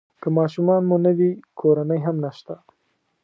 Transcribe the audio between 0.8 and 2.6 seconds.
مو نه وي کورنۍ هم نشته.